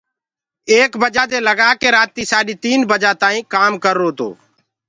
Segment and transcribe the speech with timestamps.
[0.71, 4.29] ايڪ بجآنٚ دي لگآ ڪي رآتيٚ سآڏيٚ تيٚن بجآ تآئيٚنٚ ڪآم ڪررو تو